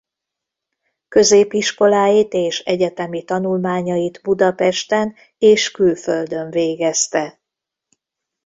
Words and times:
Középiskoláit 1.07 2.33
és 2.33 2.59
egyetemi 2.59 3.23
tanulmányait 3.23 4.21
Budapesten 4.21 5.13
és 5.37 5.71
külföldön 5.71 6.49
végezte. 6.49 7.39